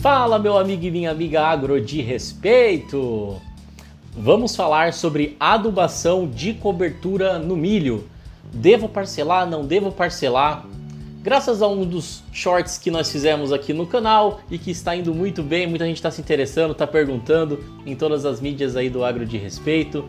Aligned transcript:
Fala, 0.00 0.38
meu 0.38 0.56
amigo 0.56 0.84
e 0.84 0.92
minha 0.92 1.10
amiga 1.10 1.42
agro 1.42 1.80
de 1.80 2.00
respeito! 2.00 3.36
Vamos 4.16 4.54
falar 4.54 4.92
sobre 4.92 5.36
adubação 5.40 6.24
de 6.24 6.54
cobertura 6.54 7.36
no 7.40 7.56
milho. 7.56 8.04
Devo 8.52 8.88
parcelar? 8.88 9.44
Não 9.50 9.66
devo 9.66 9.90
parcelar? 9.90 10.64
Graças 11.20 11.60
a 11.62 11.66
um 11.66 11.84
dos 11.84 12.22
shorts 12.32 12.78
que 12.78 12.92
nós 12.92 13.10
fizemos 13.10 13.52
aqui 13.52 13.72
no 13.72 13.88
canal 13.88 14.40
e 14.48 14.56
que 14.56 14.70
está 14.70 14.94
indo 14.94 15.12
muito 15.12 15.42
bem, 15.42 15.66
muita 15.66 15.84
gente 15.84 15.96
está 15.96 16.12
se 16.12 16.20
interessando, 16.20 16.70
está 16.70 16.86
perguntando 16.86 17.58
em 17.84 17.96
todas 17.96 18.24
as 18.24 18.40
mídias 18.40 18.76
aí 18.76 18.88
do 18.88 19.04
Agro 19.04 19.26
de 19.26 19.36
Respeito, 19.36 20.04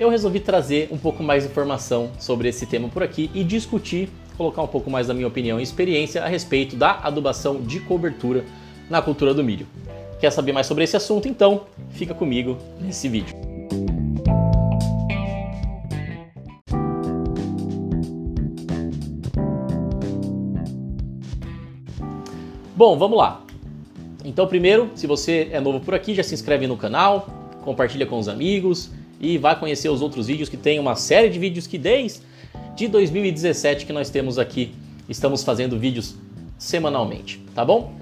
eu 0.00 0.08
resolvi 0.08 0.40
trazer 0.40 0.88
um 0.90 0.96
pouco 0.96 1.22
mais 1.22 1.44
de 1.44 1.50
informação 1.50 2.10
sobre 2.18 2.48
esse 2.48 2.64
tema 2.64 2.88
por 2.88 3.02
aqui 3.02 3.30
e 3.34 3.44
discutir, 3.44 4.08
colocar 4.38 4.62
um 4.62 4.66
pouco 4.66 4.90
mais 4.90 5.06
da 5.06 5.12
minha 5.12 5.28
opinião 5.28 5.60
e 5.60 5.62
experiência 5.62 6.24
a 6.24 6.28
respeito 6.28 6.76
da 6.76 6.98
adubação 7.02 7.60
de 7.60 7.78
cobertura 7.80 8.46
na 8.88 9.02
cultura 9.02 9.34
do 9.34 9.44
milho. 9.44 9.66
Quer 10.20 10.30
saber 10.30 10.52
mais 10.52 10.66
sobre 10.66 10.84
esse 10.84 10.96
assunto? 10.96 11.28
Então 11.28 11.62
fica 11.90 12.14
comigo 12.14 12.58
nesse 12.80 13.08
vídeo. 13.08 13.36
Bom, 22.78 22.96
vamos 22.96 23.18
lá. 23.18 23.42
Então, 24.24 24.46
primeiro, 24.46 24.90
se 24.94 25.06
você 25.06 25.48
é 25.50 25.60
novo 25.60 25.80
por 25.80 25.94
aqui, 25.94 26.14
já 26.14 26.22
se 26.22 26.32
inscreve 26.32 26.66
no 26.68 26.76
canal, 26.76 27.28
compartilha 27.64 28.06
com 28.06 28.18
os 28.18 28.28
amigos 28.28 28.90
e 29.20 29.36
vai 29.36 29.58
conhecer 29.58 29.88
os 29.88 30.00
outros 30.00 30.28
vídeos 30.28 30.48
que 30.48 30.56
tem 30.56 30.78
uma 30.78 30.94
série 30.94 31.28
de 31.28 31.40
vídeos 31.40 31.66
que 31.66 31.76
desde 31.76 32.20
de 32.76 32.86
2017 32.86 33.84
que 33.84 33.92
nós 33.92 34.10
temos 34.10 34.38
aqui, 34.38 34.72
estamos 35.08 35.42
fazendo 35.42 35.76
vídeos 35.76 36.14
semanalmente, 36.56 37.42
tá 37.52 37.64
bom? 37.64 37.92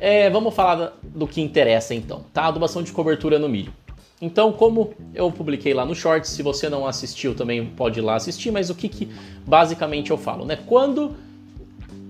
É, 0.00 0.28
vamos 0.28 0.54
falar 0.54 0.98
do 1.02 1.26
que 1.26 1.40
interessa 1.40 1.94
então, 1.94 2.24
tá? 2.32 2.46
Adubação 2.46 2.82
de 2.82 2.92
cobertura 2.92 3.38
no 3.38 3.48
milho. 3.48 3.72
Então, 4.20 4.52
como 4.52 4.94
eu 5.14 5.30
publiquei 5.30 5.74
lá 5.74 5.84
no 5.84 5.94
Shorts, 5.94 6.30
se 6.30 6.42
você 6.42 6.68
não 6.68 6.86
assistiu 6.86 7.34
também 7.34 7.66
pode 7.66 7.98
ir 7.98 8.02
lá 8.02 8.14
assistir, 8.14 8.50
mas 8.50 8.70
o 8.70 8.74
que, 8.74 8.88
que 8.88 9.08
basicamente 9.46 10.10
eu 10.10 10.16
falo, 10.16 10.44
né? 10.44 10.58
Quando 10.66 11.14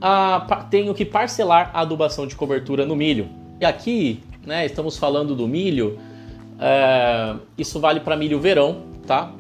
a, 0.01 0.67
tenho 0.71 0.95
que 0.95 1.05
parcelar 1.05 1.71
a 1.73 1.81
adubação 1.81 2.27
de 2.27 2.37
cobertura 2.37 2.85
no 2.85 2.95
milho. 2.95 3.29
E 3.61 3.65
aqui, 3.65 4.21
né, 4.45 4.67
estamos 4.67 4.99
falando 4.99 5.35
do 5.35 5.49
milho, 5.49 5.99
é, 6.61 7.35
isso 7.57 7.81
vale 7.81 8.01
para 8.01 8.17
milho 8.17 8.39
verão, 8.39 8.83
tá? 9.07 9.33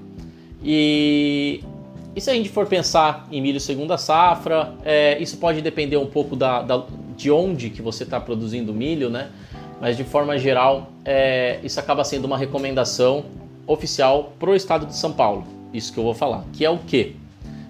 E, 0.62 1.62
e, 2.16 2.20
se 2.20 2.30
a 2.30 2.34
gente 2.34 2.48
for 2.48 2.66
pensar 2.66 3.28
em 3.30 3.42
milho 3.42 3.60
segunda 3.60 3.98
safra, 3.98 4.72
é, 4.84 5.18
isso 5.20 5.36
pode 5.36 5.60
depender 5.60 5.98
um 5.98 6.06
pouco 6.06 6.34
da, 6.34 6.62
da 6.62 6.82
de 7.16 7.30
onde 7.30 7.70
que 7.70 7.82
você 7.82 8.04
está 8.04 8.20
produzindo 8.20 8.72
milho, 8.72 9.10
né? 9.10 9.30
Mas 9.80 9.96
de 9.96 10.04
forma 10.04 10.38
geral, 10.38 10.90
é, 11.04 11.58
isso 11.62 11.78
acaba 11.78 12.04
sendo 12.04 12.24
uma 12.24 12.38
recomendação 12.38 13.24
oficial 13.66 14.32
para 14.38 14.50
o 14.50 14.54
estado 14.54 14.86
de 14.86 14.96
São 14.96 15.12
Paulo. 15.12 15.46
Isso 15.72 15.92
que 15.92 15.98
eu 15.98 16.04
vou 16.04 16.14
falar, 16.14 16.44
que 16.52 16.64
é 16.64 16.70
o 16.70 16.78
quê? 16.78 17.14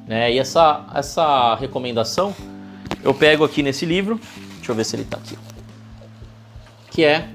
Né? 0.07 0.33
E 0.33 0.39
essa, 0.39 0.87
essa 0.95 1.55
recomendação 1.55 2.35
eu 3.03 3.15
pego 3.15 3.45
aqui 3.45 3.63
nesse 3.63 3.87
livro, 3.87 4.21
deixa 4.57 4.73
eu 4.73 4.75
ver 4.75 4.85
se 4.85 4.97
ele 4.97 5.03
está 5.03 5.17
aqui, 5.17 5.37
que 6.91 7.05
é, 7.05 7.29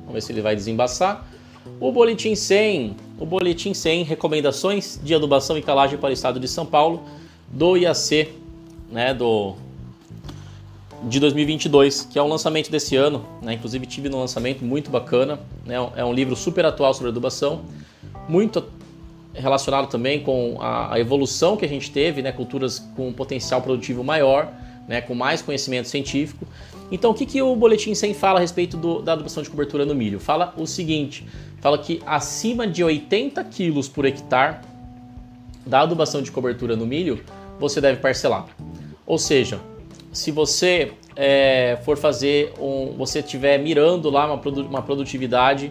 vamos 0.00 0.14
ver 0.14 0.20
se 0.20 0.32
ele 0.32 0.40
vai 0.40 0.54
desembaçar, 0.54 1.26
o 1.80 1.90
Boletim 1.90 2.34
100, 2.34 2.96
o 3.18 3.26
Boletim 3.26 3.74
100, 3.74 4.04
Recomendações 4.04 5.00
de 5.02 5.14
Adubação 5.14 5.58
e 5.58 5.62
Calagem 5.62 5.98
para 5.98 6.10
o 6.10 6.12
Estado 6.12 6.38
de 6.38 6.48
São 6.48 6.64
Paulo, 6.64 7.04
do 7.48 7.76
IAC, 7.76 8.32
né, 8.90 9.12
do, 9.12 9.54
de 11.04 11.20
2022, 11.20 12.08
que 12.10 12.18
é 12.18 12.22
um 12.22 12.28
lançamento 12.28 12.70
desse 12.70 12.96
ano, 12.96 13.24
né, 13.42 13.54
inclusive 13.54 13.86
tive 13.86 14.08
no 14.08 14.18
lançamento, 14.18 14.64
muito 14.64 14.90
bacana, 14.90 15.38
né, 15.64 15.74
é 15.94 16.04
um 16.04 16.12
livro 16.12 16.34
super 16.34 16.64
atual 16.64 16.94
sobre 16.94 17.10
adubação, 17.10 17.62
muito 18.28 18.64
relacionado 19.34 19.88
também 19.88 20.22
com 20.22 20.56
a, 20.60 20.94
a 20.94 21.00
evolução 21.00 21.56
que 21.56 21.64
a 21.64 21.68
gente 21.68 21.90
teve, 21.90 22.22
né, 22.22 22.32
culturas 22.32 22.78
com 22.96 23.08
um 23.08 23.12
potencial 23.12 23.60
produtivo 23.60 24.02
maior, 24.02 24.50
né, 24.88 25.00
com 25.00 25.14
mais 25.14 25.42
conhecimento 25.42 25.88
científico. 25.88 26.46
Então, 26.90 27.10
o 27.10 27.14
que, 27.14 27.26
que 27.26 27.42
o 27.42 27.54
boletim 27.56 27.94
100 27.94 28.14
fala 28.14 28.38
a 28.38 28.40
respeito 28.40 28.76
do, 28.76 29.02
da 29.02 29.12
adubação 29.12 29.42
de 29.42 29.50
cobertura 29.50 29.84
no 29.84 29.94
milho? 29.94 30.20
Fala 30.20 30.54
o 30.56 30.66
seguinte: 30.66 31.26
fala 31.60 31.78
que 31.78 32.00
acima 32.06 32.66
de 32.66 32.84
80 32.84 33.42
quilos 33.44 33.88
por 33.88 34.04
hectare 34.04 34.58
da 35.66 35.80
adubação 35.80 36.22
de 36.22 36.30
cobertura 36.30 36.76
no 36.76 36.86
milho, 36.86 37.22
você 37.58 37.80
deve 37.80 38.00
parcelar. 38.00 38.46
Ou 39.04 39.18
seja, 39.18 39.60
se 40.16 40.30
você 40.30 40.92
é, 41.14 41.78
for 41.84 41.98
fazer 41.98 42.54
um. 42.58 42.94
você 42.96 43.18
estiver 43.18 43.58
mirando 43.58 44.08
lá 44.08 44.32
uma, 44.32 44.40
uma 44.62 44.82
produtividade 44.82 45.70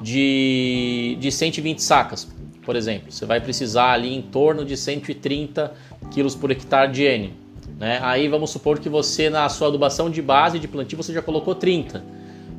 de, 0.00 1.16
de 1.20 1.30
120 1.30 1.82
sacas, 1.82 2.26
por 2.64 2.74
exemplo, 2.74 3.12
você 3.12 3.26
vai 3.26 3.38
precisar 3.38 3.92
ali 3.92 4.14
em 4.14 4.22
torno 4.22 4.64
de 4.64 4.78
130 4.78 5.74
quilos 6.10 6.34
por 6.34 6.50
hectare 6.50 6.90
de 6.90 7.04
N. 7.04 7.34
Né? 7.78 8.00
Aí 8.02 8.28
vamos 8.28 8.48
supor 8.48 8.78
que 8.78 8.88
você 8.88 9.28
na 9.28 9.46
sua 9.50 9.68
adubação 9.68 10.08
de 10.08 10.22
base 10.22 10.58
de 10.58 10.66
plantio 10.66 10.96
você 10.96 11.12
já 11.12 11.20
colocou 11.20 11.54
30. 11.54 12.02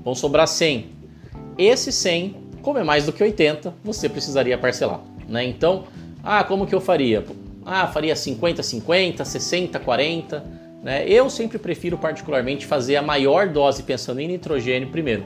Vão 0.05 0.13
sobrar 0.13 0.47
100. 0.47 0.85
Esse 1.57 1.91
100, 1.91 2.35
como 2.61 2.77
é 2.77 2.83
mais 2.83 3.07
do 3.07 3.11
que 3.11 3.23
80, 3.23 3.73
você 3.83 4.07
precisaria 4.07 4.55
parcelar. 4.55 5.01
Né? 5.27 5.45
Então, 5.45 5.85
ah, 6.23 6.43
como 6.43 6.67
que 6.67 6.75
eu 6.75 6.79
faria? 6.79 7.25
Ah, 7.65 7.87
faria 7.87 8.15
50, 8.15 8.61
50, 8.61 9.25
60, 9.25 9.79
40. 9.79 10.66
Né? 10.83 11.07
Eu 11.07 11.29
sempre 11.29 11.57
prefiro 11.57 11.97
particularmente 11.97 12.65
fazer 12.65 12.95
a 12.95 13.01
maior 13.01 13.47
dose 13.47 13.83
pensando 13.83 14.19
em 14.19 14.27
nitrogênio 14.27 14.89
primeiro. 14.89 15.23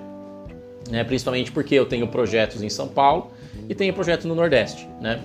Né? 0.89 1.03
Principalmente 1.03 1.51
porque 1.51 1.75
eu 1.75 1.85
tenho 1.85 2.07
projetos 2.07 2.61
em 2.61 2.69
São 2.69 2.87
Paulo 2.87 3.31
e 3.69 3.75
tenho 3.75 3.93
projeto 3.93 4.27
no 4.27 4.35
Nordeste. 4.35 4.87
Né? 4.99 5.19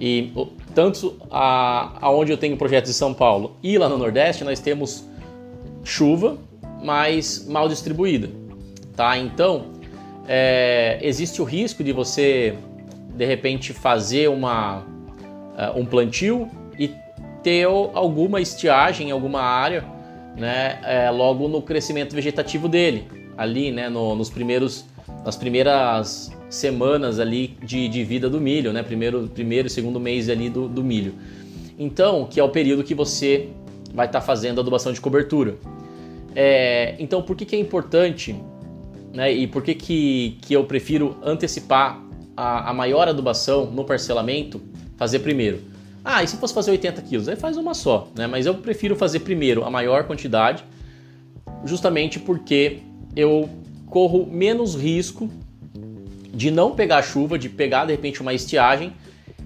E 0.00 0.32
tanto 0.74 1.16
a, 1.30 2.00
eu 2.28 2.36
tenho 2.36 2.56
projetos 2.56 2.90
em 2.90 2.94
São 2.94 3.12
Paulo 3.12 3.56
e 3.62 3.76
lá 3.76 3.88
no 3.88 3.98
Nordeste, 3.98 4.44
nós 4.44 4.60
temos 4.60 5.04
chuva, 5.84 6.38
mas 6.82 7.46
mal 7.48 7.68
distribuída, 7.68 8.28
tá? 8.94 9.18
Então, 9.18 9.72
é, 10.28 10.98
existe 11.02 11.40
o 11.42 11.44
risco 11.44 11.82
de 11.82 11.92
você, 11.92 12.54
de 13.14 13.24
repente, 13.24 13.72
fazer 13.72 14.28
uma, 14.28 14.80
uh, 14.80 15.76
um 15.76 15.84
plantio 15.84 16.48
e 16.78 16.92
ter 17.42 17.64
alguma 17.66 18.40
estiagem 18.40 19.08
em 19.08 19.10
alguma 19.10 19.40
área, 19.40 19.84
né? 20.36 20.78
É, 20.84 21.10
logo 21.10 21.48
no 21.48 21.62
crescimento 21.62 22.14
vegetativo 22.14 22.68
dele, 22.68 23.08
ali, 23.36 23.70
né? 23.70 23.88
No, 23.88 24.14
nos 24.14 24.30
primeiros, 24.30 24.84
nas 25.24 25.36
primeiras 25.36 26.30
semanas 26.48 27.18
ali 27.18 27.56
de, 27.62 27.88
de 27.88 28.04
vida 28.04 28.28
do 28.28 28.40
milho, 28.40 28.72
né? 28.72 28.82
Primeiro, 28.82 29.28
primeiro 29.28 29.66
e 29.66 29.70
segundo 29.70 30.00
mês 30.00 30.28
ali 30.28 30.48
do, 30.48 30.68
do 30.68 30.82
milho. 30.82 31.14
Então, 31.78 32.26
que 32.26 32.40
é 32.40 32.42
o 32.42 32.48
período 32.48 32.82
que 32.82 32.94
você 32.94 33.48
vai 33.94 34.06
estar 34.06 34.20
tá 34.20 34.26
fazendo 34.26 34.60
adubação 34.60 34.92
de 34.92 35.00
cobertura. 35.00 35.56
É, 36.34 36.94
então, 36.98 37.22
por 37.22 37.36
que, 37.36 37.44
que 37.44 37.56
é 37.56 37.58
importante 37.58 38.34
né, 39.12 39.32
e 39.32 39.46
por 39.46 39.62
que, 39.62 39.74
que, 39.74 40.38
que 40.42 40.54
eu 40.54 40.64
prefiro 40.64 41.16
antecipar 41.22 42.02
a, 42.36 42.70
a 42.70 42.74
maior 42.74 43.08
adubação 43.08 43.66
no 43.66 43.84
parcelamento, 43.84 44.60
fazer 44.96 45.20
primeiro? 45.20 45.77
Ah, 46.10 46.22
e 46.22 46.26
se 46.26 46.38
fosse 46.38 46.54
fazer 46.54 46.70
80 46.70 47.02
quilos? 47.02 47.28
Aí 47.28 47.36
faz 47.36 47.58
uma 47.58 47.74
só, 47.74 48.08
né? 48.16 48.26
Mas 48.26 48.46
eu 48.46 48.54
prefiro 48.54 48.96
fazer 48.96 49.20
primeiro 49.20 49.62
a 49.62 49.70
maior 49.70 50.04
quantidade, 50.04 50.64
justamente 51.66 52.18
porque 52.18 52.78
eu 53.14 53.46
corro 53.84 54.26
menos 54.26 54.74
risco 54.74 55.30
de 56.32 56.50
não 56.50 56.74
pegar 56.74 57.02
chuva, 57.02 57.38
de 57.38 57.50
pegar 57.50 57.84
de 57.84 57.92
repente 57.92 58.22
uma 58.22 58.32
estiagem 58.32 58.94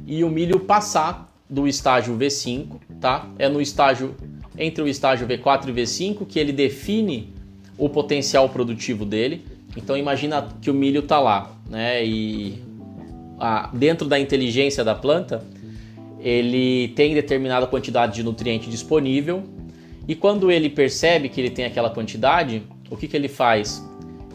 e 0.06 0.22
o 0.22 0.28
milho 0.28 0.60
passar 0.60 1.34
do 1.50 1.66
estágio 1.66 2.16
V5, 2.16 2.76
tá? 3.00 3.28
É 3.40 3.48
no 3.48 3.60
estágio 3.60 4.14
entre 4.56 4.84
o 4.84 4.86
estágio 4.86 5.26
V4 5.26 5.68
e 5.68 5.72
V5 5.72 6.24
que 6.28 6.38
ele 6.38 6.52
define 6.52 7.34
o 7.76 7.88
potencial 7.88 8.48
produtivo 8.48 9.04
dele. 9.04 9.44
Então 9.76 9.96
imagina 9.96 10.46
que 10.60 10.70
o 10.70 10.74
milho 10.74 11.02
tá 11.02 11.18
lá, 11.18 11.50
né? 11.68 12.06
E 12.06 12.62
a, 13.40 13.68
dentro 13.72 14.06
da 14.06 14.16
inteligência 14.16 14.84
da 14.84 14.94
planta, 14.94 15.44
ele 16.22 16.88
tem 16.88 17.14
determinada 17.14 17.66
quantidade 17.66 18.14
de 18.14 18.22
nutriente 18.22 18.70
disponível 18.70 19.42
e 20.06 20.14
quando 20.14 20.50
ele 20.50 20.70
percebe 20.70 21.28
que 21.28 21.40
ele 21.40 21.50
tem 21.50 21.64
aquela 21.64 21.90
quantidade, 21.90 22.62
o 22.90 22.96
que, 22.96 23.08
que 23.08 23.16
ele 23.16 23.28
faz? 23.28 23.84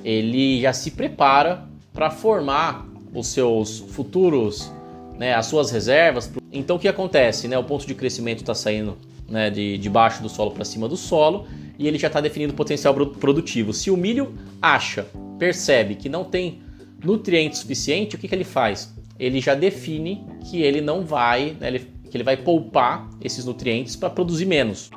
Ele 0.04 0.62
já 0.62 0.74
se 0.74 0.92
prepara 0.92 1.66
para 1.94 2.10
formar 2.10 2.88
os 3.14 3.28
seus 3.28 3.80
futuros, 3.80 4.72
né, 5.18 5.34
as 5.34 5.46
suas 5.46 5.72
reservas. 5.72 6.32
Então 6.52 6.76
o 6.76 6.80
que 6.80 6.88
acontece? 6.88 7.48
Né, 7.48 7.58
o 7.58 7.64
ponto 7.64 7.88
de 7.88 7.96
crescimento 7.96 8.40
está 8.40 8.54
saindo 8.54 8.98
né, 9.28 9.50
de, 9.50 9.78
de 9.78 9.90
baixo 9.90 10.22
do 10.22 10.30
solo 10.30 10.52
para 10.52 10.66
cima 10.66 10.88
do 10.88 10.98
solo 10.98 11.48
e 11.78 11.88
ele 11.88 11.98
já 11.98 12.08
está 12.08 12.22
definindo 12.22 12.54
o 12.54 12.56
potencial 12.56 12.94
produtivo. 12.94 13.74
Se 13.74 13.92
o 13.92 13.98
milho 13.98 14.34
acha, 14.62 15.08
percebe 15.38 15.96
que 15.96 16.10
não 16.10 16.24
tem 16.24 16.62
nutriente 17.04 17.58
suficiente, 17.58 18.16
o 18.16 18.20
que, 18.20 18.28
que 18.28 18.34
ele 18.34 18.44
faz? 18.44 18.94
ele 19.20 19.42
já 19.42 19.56
define 19.56 20.26
que 20.50 20.62
ele 20.62 20.82
não 20.82 21.06
vai, 21.06 21.58
né, 21.60 21.68
ele, 21.68 21.80
que 21.80 22.16
ele 22.16 22.24
vai 22.24 22.38
poupar 22.38 23.10
esses 23.22 23.46
nutrientes 23.46 23.96
para 23.96 24.10
produzir 24.10 24.46
menos. 24.46 24.90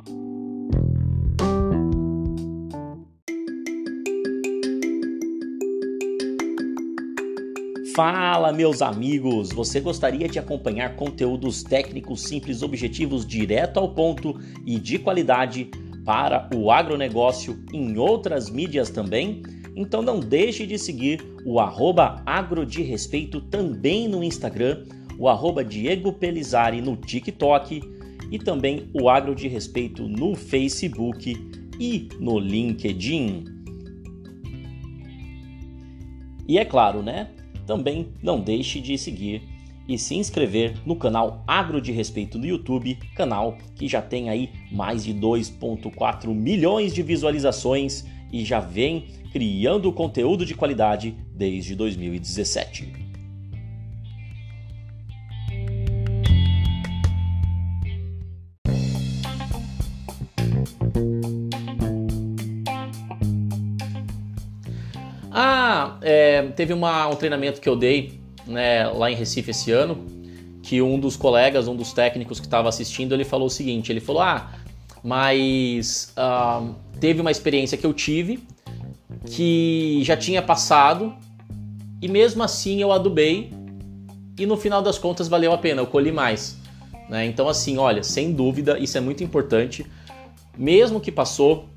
Fala, 7.95 8.53
meus 8.53 8.81
amigos! 8.81 9.51
Você 9.51 9.81
gostaria 9.81 10.29
de 10.29 10.39
acompanhar 10.39 10.97
conteúdos 10.97 11.63
técnicos, 11.63 12.23
simples, 12.23 12.63
objetivos, 12.63 13.27
direto 13.27 13.79
ao 13.79 13.93
ponto 13.95 14.39
e 14.65 14.79
de 14.79 14.99
qualidade 14.99 15.71
para 16.05 16.49
o 16.55 16.71
agronegócio 16.71 17.63
em 17.75 17.99
outras 17.99 18.49
mídias 18.49 18.89
também? 18.91 19.43
Então 19.77 20.03
não 20.03 20.21
deixe 20.21 20.67
de 20.67 20.79
seguir 20.79 21.23
o 21.45 21.61
arroba 21.61 22.23
agro 22.27 22.67
de 22.67 22.83
respeito 22.83 23.41
também 23.41 24.09
no 24.09 24.23
Instagram, 24.23 24.85
o 25.19 25.29
arroba 25.29 25.65
Diego 25.65 26.13
Pelizari 26.13 26.81
no 26.81 26.97
TikTok 26.97 27.83
e 28.31 28.39
também 28.39 28.89
o 28.95 29.09
agro 29.09 29.35
de 29.35 29.49
respeito 29.49 30.07
no 30.09 30.35
Facebook 30.35 31.35
e 31.79 32.09
no 32.19 32.39
LinkedIn. 32.39 33.45
E 36.47 36.59
é 36.59 36.65
claro, 36.65 37.03
né? 37.03 37.31
Também 37.67 38.09
não 38.23 38.41
deixe 38.41 38.81
de 38.81 38.99
seguir 38.99 39.43
e 39.89 39.99
se 39.99 40.15
inscrever 40.15 40.75
no 40.87 40.95
canal 40.95 41.43
Agro 41.47 41.81
de 41.81 41.91
Respeito 41.91 42.39
no 42.39 42.47
YouTube, 42.47 42.97
canal 43.15 43.57
que 43.75 43.89
já 43.89 44.01
tem 44.01 44.29
aí 44.29 44.51
mais 44.71 45.05
de 45.05 45.13
2.4 45.13 46.29
milhões 46.29 46.95
de 46.95 47.03
visualizações 47.03 48.05
e 48.33 48.45
já 48.45 48.61
vem 48.61 49.07
criando 49.33 49.93
conteúdo 49.93 50.45
de 50.45 50.55
qualidade 50.55 51.15
desde 51.35 51.75
2017. 51.75 53.11
Ah, 65.33 65.97
é, 66.03 66.43
teve 66.57 66.73
uma, 66.73 67.07
um 67.07 67.15
treinamento 67.15 67.61
que 67.61 67.69
eu 67.69 67.77
dei 67.77 68.21
né, 68.47 68.87
lá 68.89 69.11
em 69.11 69.15
Recife 69.15 69.53
esse 69.53 69.71
ano, 69.71 70.05
que 70.63 70.83
um 70.83 70.99
dos 70.99 71.17
colegas, 71.17 71.69
um 71.69 71.77
dos 71.77 71.93
técnicos 71.93 72.41
que 72.41 72.47
estava 72.47 72.69
assistindo, 72.69 73.15
ele 73.15 73.25
falou 73.25 73.47
o 73.47 73.51
seguinte, 73.51 73.93
ele 73.93 74.01
falou, 74.01 74.23
ah, 74.23 74.53
mas 75.03 76.13
uh, 76.17 76.75
teve 76.99 77.21
uma 77.21 77.31
experiência 77.31 77.77
que 77.79 77.87
eu 77.87 77.93
tive 77.93 78.43
que 79.27 80.01
já 80.05 80.17
tinha 80.17 80.43
passado 80.43 81.15
e 82.01 82.09
mesmo 82.09 82.43
assim 82.43 82.81
eu 82.81 82.93
adubei 82.93 83.53
e 84.39 84.47
no 84.47 84.57
final 84.57 84.81
das 84.81 84.99
contas 84.99 85.29
valeu 85.29 85.53
a 85.53 85.59
pena, 85.59 85.83
eu 85.83 85.87
colhi 85.87 86.13
mais. 86.13 86.57
Né? 87.09 87.27
Então 87.27 87.49
assim, 87.49 87.77
olha, 87.77 88.03
sem 88.03 88.33
dúvida, 88.33 88.79
isso 88.79 88.97
é 88.97 89.01
muito 89.01 89.23
importante. 89.23 89.85
Mesmo 90.57 91.01
que 91.01 91.13
passou, 91.13 91.69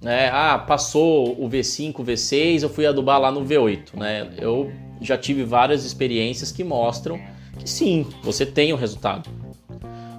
né? 0.00 0.28
Ah, 0.32 0.58
passou 0.58 1.40
o 1.42 1.48
V5, 1.48 2.00
o 2.00 2.04
V6, 2.04 2.62
eu 2.62 2.68
fui 2.68 2.86
adubar 2.86 3.20
lá 3.20 3.30
no 3.30 3.44
V8, 3.44 3.94
né? 3.94 4.30
Eu 4.38 4.72
já 5.00 5.16
tive 5.16 5.44
várias 5.44 5.84
experiências 5.84 6.50
que 6.50 6.64
mostram 6.64 7.18
que 7.58 7.68
sim, 7.68 8.06
você 8.22 8.44
tem 8.44 8.72
o 8.72 8.76
resultado. 8.76 9.28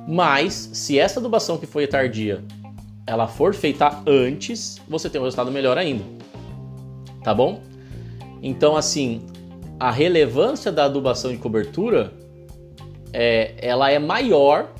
Mas 0.07 0.69
se 0.73 0.99
essa 0.99 1.19
adubação 1.19 1.57
que 1.57 1.65
foi 1.65 1.87
tardia, 1.87 2.43
ela 3.07 3.27
for 3.27 3.53
feita 3.53 4.01
antes, 4.05 4.79
você 4.87 5.09
tem 5.09 5.19
um 5.19 5.23
resultado 5.23 5.51
melhor 5.51 5.77
ainda. 5.77 6.03
Tá 7.23 7.33
bom? 7.33 7.61
Então 8.41 8.75
assim, 8.75 9.25
a 9.79 9.91
relevância 9.91 10.71
da 10.71 10.85
adubação 10.85 11.31
de 11.31 11.37
cobertura 11.37 12.13
é, 13.11 13.55
ela 13.57 13.89
é 13.89 13.97
maior 13.97 14.73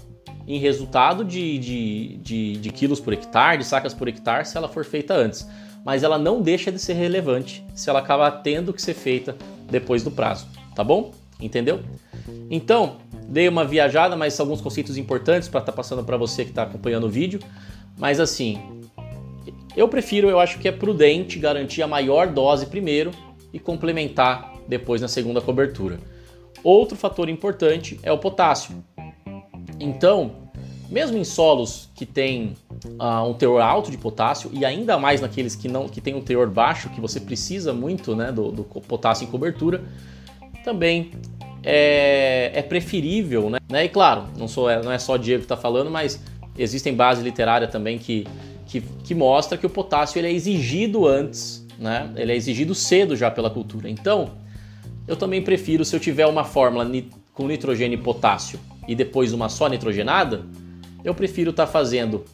em 0.48 0.60
resultado 0.60 1.24
de, 1.24 1.57
de, 1.57 2.18
de, 2.18 2.57
de 2.57 2.69
quilos 2.69 3.00
por 3.00 3.13
hectare, 3.13 3.57
de 3.57 3.63
sacas 3.63 3.94
por 3.94 4.07
hectare, 4.07 4.45
se 4.45 4.57
ela 4.57 4.68
for 4.68 4.86
feita 4.86 5.13
antes. 5.13 5.48
Mas 5.83 6.04
ela 6.04 6.18
não 6.18 6.42
deixa 6.42 6.72
de 6.72 6.80
ser 6.80 6.94
relevante 6.94 7.63
se 7.74 7.89
ela 7.89 8.00
acaba 8.00 8.30
tendo 8.30 8.74
que 8.74 8.81
ser 8.81 8.94
feita 8.94 9.36
depois 9.69 10.04
do 10.04 10.12
prazo, 10.12 10.48
tá 10.75 10.83
bom? 10.83 11.12
Entendeu? 11.39 11.80
Então, 12.50 12.98
dei 13.27 13.48
uma 13.48 13.66
viajada, 13.66 14.16
mas 14.16 14.39
alguns 14.39 14.62
conceitos 14.62 14.98
importantes 14.98 15.50
para 15.50 15.60
estar 15.60 15.72
tá 15.72 15.75
passando 15.75 16.04
para 16.04 16.18
você 16.18 16.44
que 16.44 16.51
está 16.51 16.63
acompanhando 16.63 17.06
o 17.06 17.10
vídeo. 17.10 17.39
Mas 17.98 18.19
assim, 18.19 18.60
eu 19.75 19.88
prefiro, 19.88 20.30
eu 20.30 20.39
acho 20.39 20.60
que 20.60 20.68
é 20.68 20.72
prudente 20.72 21.39
garantir 21.39 21.81
a 21.81 21.88
maior 21.88 22.27
dose 22.27 22.66
primeiro 22.66 23.12
e 23.51 23.60
complementar 23.60 24.54
depois 24.68 25.01
na 25.01 25.07
segunda 25.07 25.42
cobertura. 25.42 26.00
Outro 26.63 26.98
fator 26.98 27.30
importante 27.30 28.00
é 28.01 28.12
o 28.12 28.18
potássio. 28.18 28.83
Então, 29.80 30.31
mesmo 30.89 31.18
em 31.18 31.24
solos 31.24 31.89
que 31.95 32.06
têm 32.06 32.56
uh, 33.00 33.27
um 33.27 33.33
teor 33.33 33.62
alto 33.62 33.92
de 33.92 33.98
potássio 33.98 34.50
e 34.54 34.63
ainda 34.63 34.98
mais 34.98 35.22
naqueles 35.22 35.56
que 35.56 35.68
não 35.68 35.88
que 35.88 36.00
tem 36.00 36.16
um 36.16 36.22
teor 36.22 36.50
baixo, 36.50 36.89
que 36.89 37.01
você 37.01 37.19
precisa 37.19 37.74
muito 37.74 38.16
né, 38.16 38.31
do, 38.31 38.51
do 38.51 38.63
potássio 38.63 39.27
em 39.27 39.31
cobertura, 39.31 39.83
também 40.63 41.12
é, 41.66 42.52
é 42.54 42.62
preferível, 42.62 43.50
né? 43.50 43.84
E 43.84 43.90
claro, 43.90 44.26
não, 44.38 44.48
sou, 44.48 44.70
não 44.84 44.92
é 44.92 45.00
só 45.00 45.18
Diego 45.18 45.40
que 45.40 45.46
está 45.46 45.58
falando, 45.58 45.90
mas 45.90 46.22
existem 46.56 46.94
base 46.94 47.24
literária 47.24 47.68
também 47.68 47.98
que, 47.98 48.28
que, 48.68 48.82
que 48.82 49.16
mostra 49.16 49.58
que 49.58 49.66
o 49.66 49.70
potássio 49.70 50.20
ele 50.20 50.28
é 50.28 50.32
exigido 50.32 51.08
antes, 51.08 51.66
né? 51.80 52.12
Ele 52.16 52.32
é 52.32 52.36
exigido 52.36 52.76
cedo 52.76 53.16
já 53.16 53.32
pela 53.32 53.50
cultura. 53.50 53.90
Então, 53.90 54.30
eu 55.08 55.16
também 55.16 55.42
prefiro 55.42 55.84
se 55.84 55.96
eu 55.96 56.00
tiver 56.00 56.28
uma 56.28 56.44
fórmula 56.44 56.88
com 57.34 57.48
nitrogênio 57.48 57.98
e 57.98 58.02
potássio 58.02 58.60
e 58.88 58.94
depois 58.94 59.34
uma 59.34 59.50
só 59.50 59.68
nitrogenada, 59.68 60.46
eu 61.04 61.16
prefiro 61.16 61.50
estar 61.50 61.66
tá 61.66 61.72
fazendo 61.72 62.26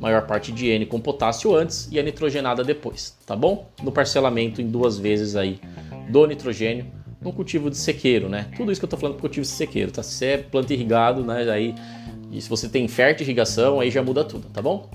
maior 0.00 0.26
parte 0.26 0.50
de 0.50 0.66
N 0.66 0.86
com 0.86 0.98
potássio 0.98 1.54
antes 1.54 1.88
e 1.92 1.98
a 1.98 2.02
nitrogenada 2.02 2.64
depois, 2.64 3.16
tá 3.26 3.36
bom? 3.36 3.68
No 3.82 3.92
parcelamento 3.92 4.62
em 4.62 4.66
duas 4.66 4.98
vezes 4.98 5.36
aí 5.36 5.60
do 6.08 6.26
nitrogênio 6.26 6.86
no 7.20 7.32
cultivo 7.32 7.70
de 7.70 7.76
sequeiro, 7.76 8.28
né? 8.28 8.46
Tudo 8.56 8.70
isso 8.70 8.80
que 8.80 8.84
eu 8.84 8.88
tô 8.88 8.96
falando 8.96 9.14
pro 9.14 9.22
cultivo 9.22 9.42
de 9.42 9.48
sequeiro, 9.52 9.90
tá? 9.90 10.02
Se 10.02 10.24
é 10.24 10.36
planta 10.38 10.72
irrigado, 10.72 11.24
né? 11.24 11.50
Aí, 11.50 11.74
e 12.30 12.40
se 12.40 12.48
você 12.48 12.68
tem 12.68 12.86
fértil 12.86 13.24
irrigação, 13.24 13.80
aí 13.80 13.90
já 13.90 14.02
muda 14.02 14.24
tudo, 14.24 14.46
tá 14.52 14.62
bom? 14.62 14.88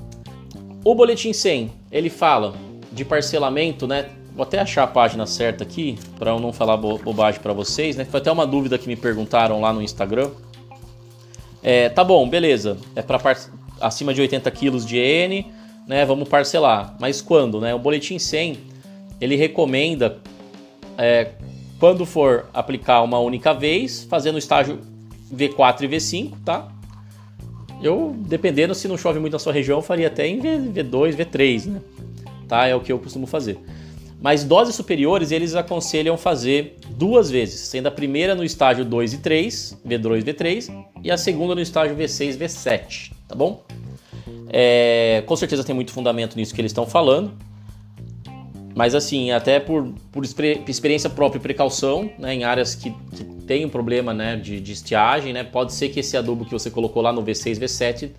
O 0.86 0.96
boletim 0.96 1.34
100, 1.34 1.72
ele 1.92 2.10
fala 2.10 2.54
de 2.92 3.04
parcelamento, 3.04 3.88
né? 3.88 4.10
Vou 4.36 4.44
até 4.44 4.60
achar 4.60 4.84
a 4.84 4.88
página 4.88 5.26
certa 5.26 5.64
aqui 5.64 5.98
para 6.18 6.32
eu 6.32 6.40
não 6.40 6.52
falar 6.52 6.78
bo 6.78 6.98
bobagem 6.98 7.40
para 7.42 7.54
vocês, 7.54 7.96
né? 7.96 8.06
Foi 8.06 8.20
até 8.20 8.32
uma 8.32 8.48
dúvida 8.48 8.78
que 8.78 8.88
me 8.88 8.96
perguntaram 8.96 9.62
lá 9.62 9.72
no 9.72 9.82
Instagram. 9.82 10.32
É, 11.62 11.90
tá 11.90 12.04
bom, 12.04 12.28
beleza. 12.28 12.78
É 12.96 13.02
para 13.02 13.20
acima 13.80 14.14
de 14.14 14.22
80 14.22 14.50
quilos 14.52 14.86
de 14.86 14.98
N, 14.98 15.46
né? 15.88 16.06
Vamos 16.06 16.28
parcelar. 16.28 16.96
Mas 17.00 17.22
quando, 17.22 17.62
né? 17.62 17.76
O 17.76 17.80
boletim 17.80 18.18
100 18.18 18.58
ele 19.22 19.36
recomenda 19.36 20.18
é, 20.98 21.30
quando 21.84 22.06
for 22.06 22.46
aplicar 22.54 23.02
uma 23.02 23.20
única 23.20 23.54
vez, 23.54 24.06
fazendo 24.10 24.36
o 24.36 24.38
estágio 24.38 24.80
V4 25.36 25.82
e 25.82 25.88
V5, 25.90 26.32
tá? 26.46 26.72
Eu, 27.82 28.16
dependendo 28.20 28.74
se 28.74 28.88
não 28.88 28.98
chove 28.98 29.20
muito 29.20 29.34
na 29.34 29.40
sua 29.40 29.52
região, 29.52 29.82
faria 29.82 30.08
até 30.08 30.26
em 30.26 30.40
V2, 30.40 31.14
V3, 31.14 31.66
né? 31.66 31.82
Tá? 32.48 32.66
É 32.68 32.74
o 32.74 32.80
que 32.80 32.90
eu 32.90 32.98
costumo 33.00 33.28
fazer. 33.28 33.60
Mas 34.22 34.46
doses 34.46 34.76
superiores 34.76 35.30
eles 35.30 35.56
aconselham 35.56 36.16
fazer 36.16 36.78
duas 36.92 37.30
vezes, 37.30 37.60
sendo 37.60 37.88
a 37.88 37.92
primeira 37.92 38.34
no 38.34 38.46
estágio 38.46 38.86
2 38.86 39.16
e 39.16 39.18
3, 39.18 39.78
V2 39.86 40.20
e 40.20 40.24
V3, 40.24 40.86
e 41.04 41.12
a 41.12 41.18
segunda 41.18 41.54
no 41.54 41.60
estágio 41.60 41.98
V6 41.98 42.36
e 42.36 42.38
V7, 42.38 43.12
tá 43.28 43.36
bom? 43.36 43.62
É, 44.48 45.22
com 45.26 45.36
certeza 45.36 45.66
tem 45.66 45.76
muito 45.76 45.92
fundamento 45.92 46.38
nisso 46.38 46.56
que 46.56 46.62
eles 46.62 46.72
estão 46.72 46.88
falando, 46.88 47.34
mas 48.76 48.96
assim, 48.96 49.32
até 49.32 49.60
por, 49.60 49.94
por 50.12 50.24
experiência 50.24 51.10
própria 51.10 51.40
e 51.40 51.42
precaução, 51.42 52.10
né, 52.18 52.34
em 52.34 52.44
áreas 52.44 52.76
que, 52.76 52.92
que 53.16 53.24
tem 53.46 53.66
um 53.66 53.70
problema 53.70 54.14
né, 54.14 54.36
de, 54.36 54.60
de 54.60 54.72
estiagem, 54.72 55.34
né, 55.34 55.44
pode 55.44 55.74
ser 55.74 55.90
que 55.90 56.00
esse 56.00 56.18
adubo 56.18 56.46
que 56.46 56.52
você 56.52 56.72
colocou 56.72 57.02
lá 57.02 57.12
no 57.14 57.24
V6, 57.24 57.60
V7 57.60 58.12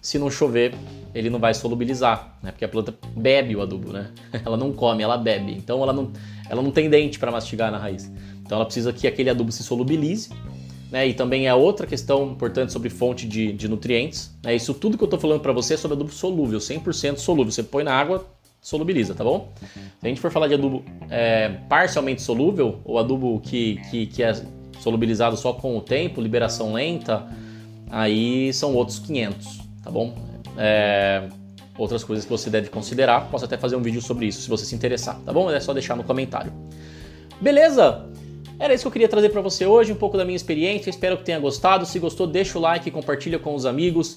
se 0.00 0.18
não 0.18 0.30
chover, 0.30 0.74
ele 1.14 1.28
não 1.28 1.38
vai 1.38 1.52
solubilizar, 1.52 2.38
né? 2.42 2.50
Porque 2.50 2.64
a 2.64 2.68
planta 2.68 2.94
bebe 3.16 3.56
o 3.56 3.60
adubo, 3.60 3.92
né? 3.92 4.10
Ela 4.44 4.56
não 4.56 4.72
come, 4.72 5.02
ela 5.02 5.16
bebe. 5.16 5.52
Então 5.52 5.82
ela 5.82 5.92
não, 5.92 6.10
ela 6.48 6.62
não 6.62 6.70
tem 6.70 6.88
dente 6.88 7.18
para 7.18 7.30
mastigar 7.30 7.70
na 7.70 7.78
raiz. 7.78 8.10
Então 8.40 8.56
ela 8.56 8.64
precisa 8.64 8.92
que 8.92 9.06
aquele 9.06 9.28
adubo 9.28 9.50
se 9.52 9.62
solubilize. 9.62 10.30
Né? 10.90 11.08
E 11.08 11.12
também 11.12 11.46
é 11.46 11.54
outra 11.54 11.86
questão 11.86 12.32
importante 12.32 12.72
sobre 12.72 12.88
fonte 12.88 13.28
de, 13.28 13.52
de 13.52 13.68
nutrientes. 13.68 14.34
Né? 14.42 14.54
Isso 14.56 14.72
tudo 14.72 14.96
que 14.96 15.02
eu 15.02 15.06
estou 15.06 15.20
falando 15.20 15.40
para 15.40 15.52
você 15.52 15.74
é 15.74 15.76
sobre 15.76 15.96
adubo 15.96 16.10
solúvel, 16.10 16.58
100% 16.58 17.18
solúvel. 17.18 17.52
Você 17.52 17.62
põe 17.62 17.84
na 17.84 17.92
água, 17.92 18.26
solubiliza, 18.68 19.14
tá 19.14 19.24
bom? 19.24 19.52
Se 20.00 20.06
a 20.06 20.08
gente 20.08 20.20
for 20.20 20.30
falar 20.30 20.48
de 20.48 20.54
adubo 20.54 20.84
é, 21.10 21.48
parcialmente 21.68 22.22
solúvel, 22.22 22.80
ou 22.84 22.98
adubo 22.98 23.40
que, 23.40 23.80
que, 23.90 24.06
que 24.06 24.22
é 24.22 24.32
solubilizado 24.80 25.36
só 25.36 25.52
com 25.52 25.76
o 25.76 25.80
tempo, 25.80 26.20
liberação 26.20 26.72
lenta, 26.72 27.26
aí 27.90 28.52
são 28.52 28.74
outros 28.74 28.98
500 28.98 29.68
tá 29.88 29.90
bom? 29.90 30.14
É, 30.58 31.28
outras 31.78 32.04
coisas 32.04 32.24
que 32.24 32.30
você 32.30 32.50
deve 32.50 32.68
considerar, 32.68 33.30
posso 33.30 33.46
até 33.46 33.56
fazer 33.56 33.74
um 33.76 33.82
vídeo 33.82 34.02
sobre 34.02 34.26
isso 34.26 34.42
se 34.42 34.48
você 34.48 34.64
se 34.64 34.74
interessar, 34.74 35.18
tá 35.24 35.32
bom? 35.32 35.50
É 35.50 35.58
só 35.60 35.72
deixar 35.72 35.96
no 35.96 36.04
comentário. 36.04 36.52
Beleza? 37.40 38.06
Era 38.58 38.74
isso 38.74 38.82
que 38.82 38.88
eu 38.88 38.92
queria 38.92 39.08
trazer 39.08 39.30
para 39.30 39.40
você 39.40 39.64
hoje, 39.64 39.92
um 39.92 39.96
pouco 39.96 40.18
da 40.18 40.24
minha 40.24 40.36
experiência, 40.36 40.90
espero 40.90 41.16
que 41.16 41.24
tenha 41.24 41.38
gostado. 41.38 41.86
Se 41.86 41.98
gostou, 41.98 42.26
deixa 42.26 42.58
o 42.58 42.60
like, 42.60 42.90
compartilha 42.90 43.38
com 43.38 43.54
os 43.54 43.64
amigos. 43.64 44.16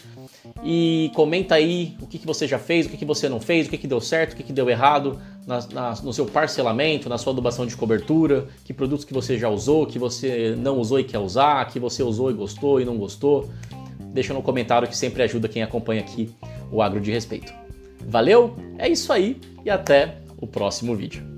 E 0.64 1.12
comenta 1.16 1.56
aí 1.56 1.96
o 2.02 2.08
que, 2.08 2.18
que 2.18 2.26
você 2.26 2.48
já 2.48 2.58
fez, 2.58 2.86
o 2.86 2.90
que, 2.90 2.98
que 2.98 3.06
você 3.06 3.30
não 3.30 3.40
fez, 3.40 3.68
o 3.68 3.70
que, 3.70 3.78
que 3.78 3.88
deu 3.88 4.02
certo, 4.02 4.34
o 4.34 4.36
que, 4.36 4.44
que 4.44 4.54
deu 4.54 4.70
errado 4.70 5.20
na, 5.46 5.60
na, 5.68 5.92
no 6.02 6.14
seu 6.14 6.26
parcelamento, 6.26 7.08
na 7.08 7.18
sua 7.18 7.34
adubação 7.34 7.66
de 7.66 7.76
cobertura, 7.76 8.48
que 8.64 8.74
produtos 8.74 9.06
que 9.06 9.14
você 9.14 9.38
já 9.38 9.50
usou, 9.50 9.86
que 9.86 10.00
você 10.00 10.56
não 10.58 10.78
usou 10.78 11.00
e 11.00 11.04
quer 11.04 11.20
usar, 11.20 11.66
que 11.68 11.80
você 11.80 12.04
usou 12.04 12.32
e 12.32 12.34
gostou 12.34 12.82
e 12.82 12.86
não 12.86 12.98
gostou. 12.98 13.50
Deixa 14.14 14.34
no 14.34 14.42
comentário 14.42 14.88
que 14.88 14.98
sempre 14.98 15.24
ajuda 15.24 15.48
quem 15.48 15.64
acompanha 15.64 16.02
aqui 16.02 16.30
o 16.72 16.82
Agro 16.82 17.00
de 17.00 17.12
Respeito. 17.12 17.54
Valeu, 18.08 18.56
é 18.78 18.90
isso 18.90 19.14
aí 19.14 19.40
e 19.64 19.70
até 19.70 20.18
o 20.38 20.48
próximo 20.48 20.96
vídeo. 20.96 21.31